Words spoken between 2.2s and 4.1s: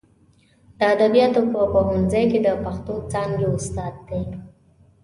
کې د پښتو څانګې استاد